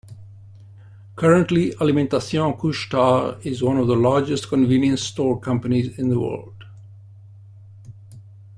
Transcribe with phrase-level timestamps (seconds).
[1.15, 6.65] Currently Alimentation Couche-Tard is one of the largest convenience store companies in the world.